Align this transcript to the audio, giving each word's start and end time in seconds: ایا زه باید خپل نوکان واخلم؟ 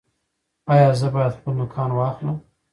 ایا 0.73 0.89
زه 0.99 1.07
باید 1.13 1.33
خپل 1.37 1.53
نوکان 1.59 1.89
واخلم؟ 1.93 2.37